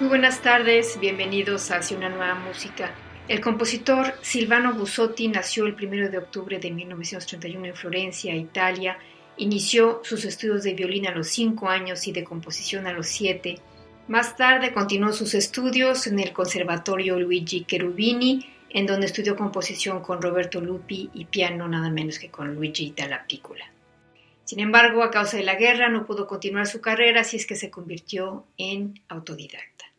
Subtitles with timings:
[0.00, 2.90] Muy buenas tardes, bienvenidos a Hacia una nueva música.
[3.28, 8.96] El compositor Silvano Busotti nació el 1 de octubre de 1931 en Florencia, Italia.
[9.36, 13.58] Inició sus estudios de violín a los 5 años y de composición a los 7.
[14.08, 20.22] Más tarde continuó sus estudios en el Conservatorio Luigi Cherubini, en donde estudió composición con
[20.22, 23.66] Roberto Lupi y piano nada menos que con Luigi Dalla Piccola.
[24.44, 27.54] Sin embargo, a causa de la guerra no pudo continuar su carrera, así es que
[27.54, 29.89] se convirtió en autodidacta.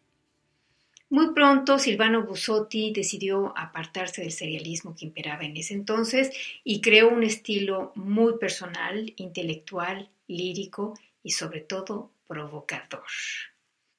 [1.11, 6.31] Muy pronto Silvano Busotti decidió apartarse del serialismo que imperaba en ese entonces
[6.63, 13.03] y creó un estilo muy personal, intelectual, lírico y sobre todo provocador.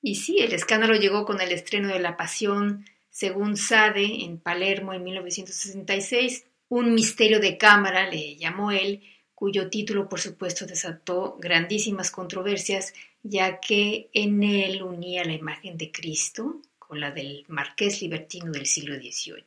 [0.00, 4.94] Y sí, el escándalo llegó con el estreno de La Pasión, según Sade, en Palermo
[4.94, 9.02] en 1966, un misterio de cámara, le llamó él,
[9.34, 15.92] cuyo título por supuesto desató grandísimas controversias, ya que en él unía la imagen de
[15.92, 16.62] Cristo,
[16.94, 19.44] la del marqués libertino del siglo XVIII.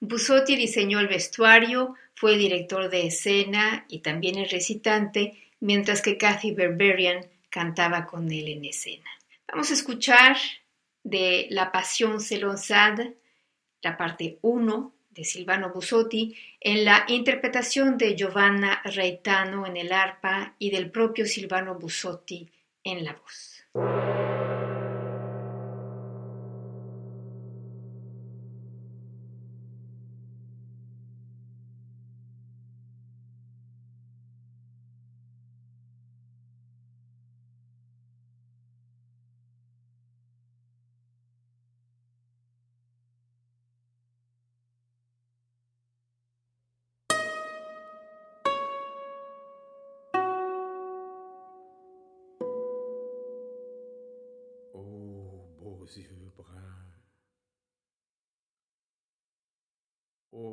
[0.00, 6.52] Busotti diseñó el vestuario, fue director de escena y también el recitante, mientras que Kathy
[6.52, 9.10] Berberian cantaba con él en escena.
[9.48, 10.36] Vamos a escuchar
[11.02, 12.98] de La Pasión Selonsad,
[13.82, 20.54] la parte 1 de Silvano Busotti, en la interpretación de Giovanna Reitano en el arpa
[20.58, 22.48] y del propio Silvano Busotti
[22.84, 23.64] en la voz.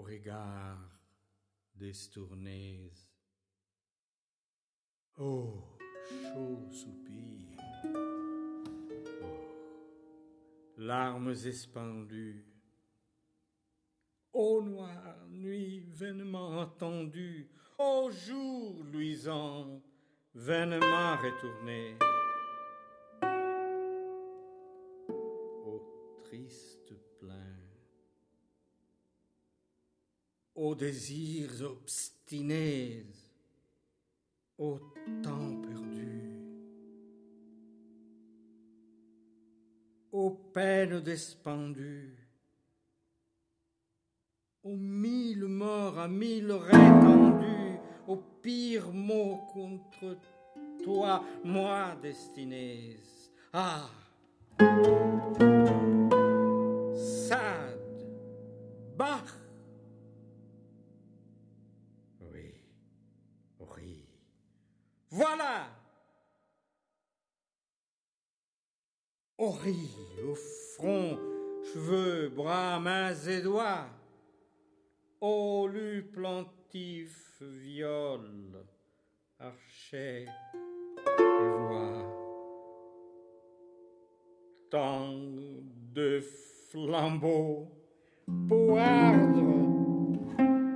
[0.06, 0.78] Au regard
[1.76, 2.92] destournés,
[5.18, 5.64] oh
[5.98, 7.58] chaud soupir,
[9.22, 9.48] oh
[10.78, 12.46] larmes espandues,
[14.34, 17.50] ô noire nuit vainement entendue,
[17.80, 19.82] ô jour luisant,
[20.34, 21.98] vainement retourné.
[30.66, 33.06] Aux désirs obstinés,
[34.58, 34.80] au
[35.22, 36.42] temps perdu,
[40.12, 42.18] aux peines despendues,
[44.64, 47.78] aux mille morts à mille répandus,
[48.08, 50.18] aux pires mots contre
[50.84, 52.98] toi, moi destinés.
[53.54, 53.88] Ah!
[57.28, 57.80] Sad,
[58.98, 59.45] Bach,
[69.38, 69.90] Ori
[70.24, 70.36] au
[70.76, 71.20] front,
[71.74, 73.90] cheveux, bras, mains et doigts.
[75.20, 78.66] Au lu plantif, viol,
[79.40, 82.06] archet et voix.
[84.70, 85.14] Tant
[85.94, 86.22] de
[86.72, 87.72] flambeaux
[88.48, 88.78] pour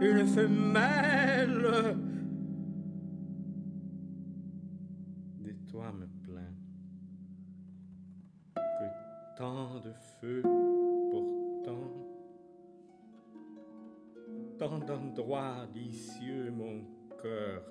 [0.01, 2.08] une femelle
[9.89, 10.41] de feux
[11.11, 11.91] pourtant,
[14.57, 16.81] tant d'endroits d'ici mon
[17.21, 17.63] cœur.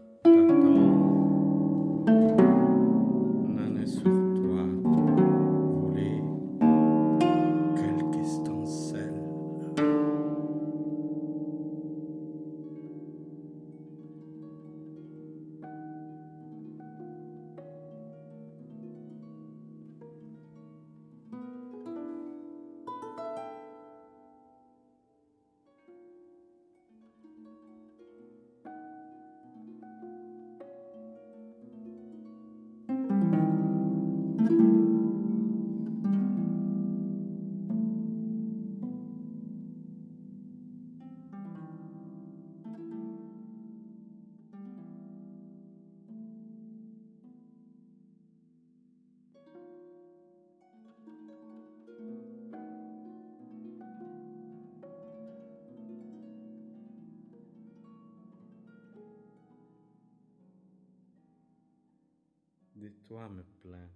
[63.09, 63.91] Toi me plaint.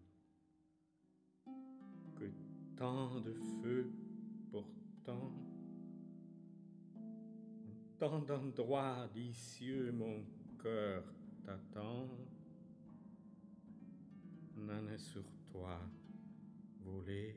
[2.16, 2.24] Que
[2.76, 3.92] tant de feux
[4.50, 5.30] pourtant,
[7.98, 10.24] tant d'endroits d'icieux mon
[10.62, 11.04] cœur
[11.44, 12.08] t'attend,
[14.56, 15.78] n'en est sur toi
[16.80, 17.36] volé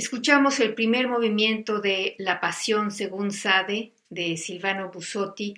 [0.00, 5.52] Escuchamos el primer movimiento de La Pasión según Sade de Silvano Busotti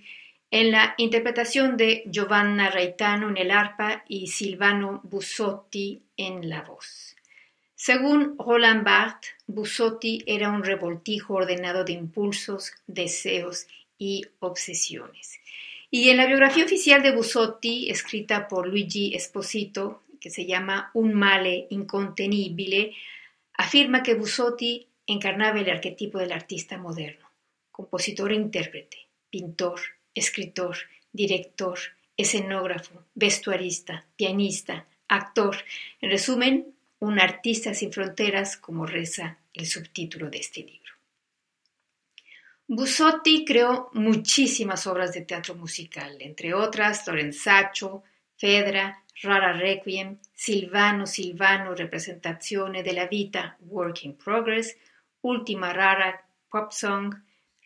[0.50, 7.14] en la interpretación de Giovanna Reitano en el arpa y Silvano Busotti en la voz.
[7.76, 15.38] Según Roland Barthes, Busotti era un revoltijo ordenado de impulsos, deseos y obsesiones.
[15.88, 21.14] Y en la biografía oficial de Busotti, escrita por Luigi Esposito, que se llama Un
[21.14, 22.92] male incontenibile,
[23.62, 27.30] afirma que Busotti encarnaba el arquetipo del artista moderno,
[27.70, 28.98] compositor e intérprete,
[29.30, 29.80] pintor,
[30.14, 30.76] escritor,
[31.12, 31.78] director,
[32.16, 35.56] escenógrafo, vestuarista, pianista, actor,
[36.00, 40.92] en resumen, un artista sin fronteras como reza el subtítulo de este libro.
[42.66, 48.02] Busotti creó muchísimas obras de teatro musical, entre otras Lorenzaccio,
[48.42, 54.76] Fedra, Rara Requiem, Silvano Silvano Representazione della Vita Work in Progress,
[55.20, 57.16] Última Rara Pop Song,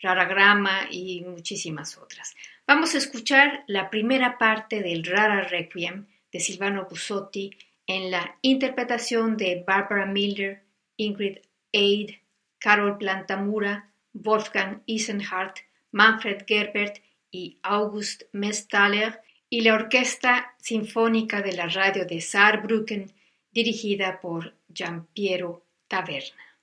[0.03, 2.35] Rara Grama y muchísimas otras.
[2.67, 7.57] Vamos a escuchar la primera parte del Rara Requiem de Silvano Busotti
[7.87, 10.63] en la interpretación de Barbara Miller,
[10.99, 11.39] Ingrid
[11.73, 12.17] Aid,
[12.59, 16.99] Carol Plantamura, Wolfgang Isenhardt, Manfred Gerbert
[17.31, 23.13] y August Mestaler y la Orquesta Sinfónica de la Radio de Saarbrücken,
[23.53, 26.56] dirigida por Giampiero Taverna.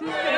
[0.00, 0.28] Yeah.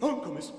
[0.00, 0.52] Non comes.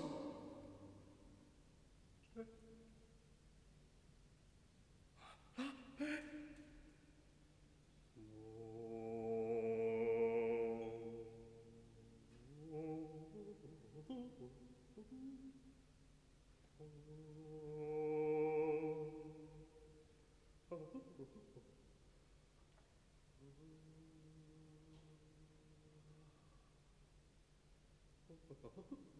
[28.71, 29.18] Oh,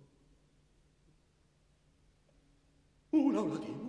[3.40, 3.89] なう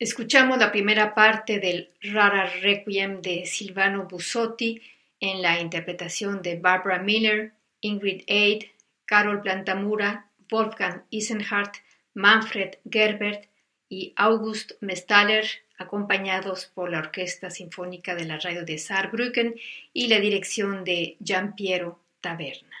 [0.00, 4.80] Escuchamos la primera parte del Rara Requiem de Silvano Busotti
[5.18, 8.66] en la interpretación de Barbara Miller, Ingrid Eid,
[9.04, 11.78] Carol Plantamura, Wolfgang Isenhardt,
[12.14, 13.48] Manfred Gerbert
[13.88, 15.44] y August Mestaller,
[15.78, 19.56] acompañados por la Orquesta Sinfónica de la Radio de Saarbrücken
[19.92, 22.76] y la dirección de Gian Piero Taverna.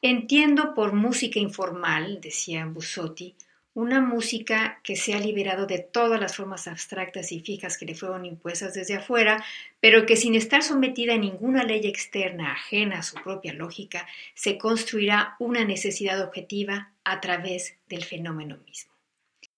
[0.00, 3.34] Entiendo por música informal, decía Busotti,
[3.80, 7.94] una música que se ha liberado de todas las formas abstractas y fijas que le
[7.94, 9.42] fueron impuestas desde afuera,
[9.80, 14.58] pero que sin estar sometida a ninguna ley externa ajena a su propia lógica, se
[14.58, 18.92] construirá una necesidad objetiva a través del fenómeno mismo.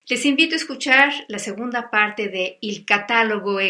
[0.07, 3.69] Les invito a escuchar la segunda parte de Il Catalogo e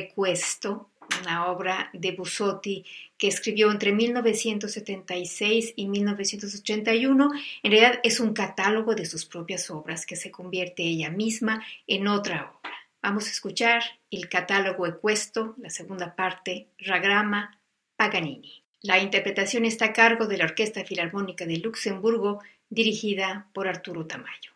[1.21, 2.85] una obra de Busotti
[3.17, 7.31] que escribió entre 1976 y 1981.
[7.63, 12.09] En realidad es un catálogo de sus propias obras que se convierte ella misma en
[12.09, 12.73] otra obra.
[13.03, 17.59] Vamos a escuchar el catálogo Ecuesto, la segunda parte, Ragrama,
[17.97, 18.63] Paganini.
[18.81, 24.53] La interpretación está a cargo de la Orquesta Filarmónica de Luxemburgo, dirigida por Arturo Tamayo.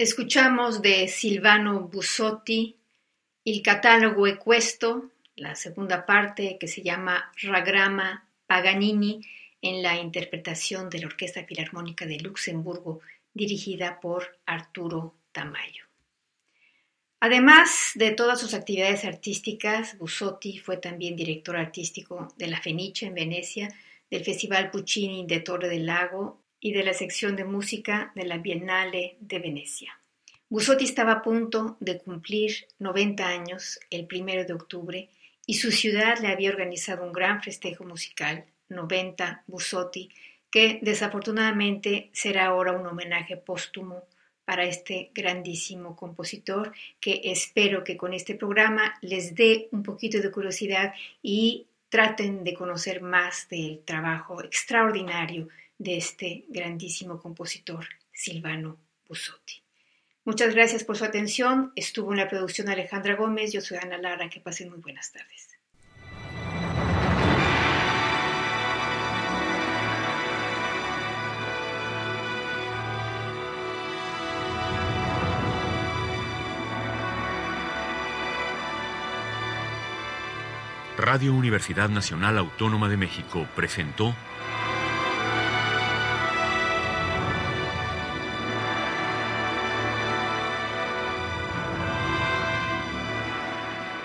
[0.00, 2.74] Escuchamos de Silvano Busotti
[3.44, 9.20] el catálogo Ecuesto, la segunda parte que se llama Ragrama Paganini
[9.60, 13.00] en la interpretación de la Orquesta Filarmónica de Luxemburgo
[13.34, 15.84] dirigida por Arturo Tamayo.
[17.20, 23.12] Además de todas sus actividades artísticas, Busotti fue también director artístico de la Fenice en
[23.12, 23.68] Venecia,
[24.10, 28.38] del Festival Puccini de Torre del Lago y de la sección de música de la
[28.38, 29.98] Biennale de Venecia.
[30.48, 35.08] Busotti estaba a punto de cumplir 90 años el primero de octubre
[35.46, 40.10] y su ciudad le había organizado un gran festejo musical, 90 Busotti,
[40.50, 44.04] que desafortunadamente será ahora un homenaje póstumo
[44.44, 50.32] para este grandísimo compositor que espero que con este programa les dé un poquito de
[50.32, 50.92] curiosidad
[51.22, 55.48] y traten de conocer más del trabajo extraordinario
[55.80, 58.76] de este grandísimo compositor Silvano
[59.08, 59.62] Busotti.
[60.24, 61.72] Muchas gracias por su atención.
[61.74, 63.50] Estuvo en la producción Alejandra Gómez.
[63.52, 64.28] Yo soy Ana Lara.
[64.28, 65.48] Que pasen muy buenas tardes.
[80.98, 84.14] Radio Universidad Nacional Autónoma de México presentó